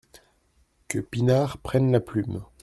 [0.87, 2.43] Que Pinard prenne la plume.